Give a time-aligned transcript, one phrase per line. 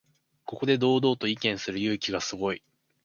[0.45, 2.63] ここで堂々と意見する勇気がすごい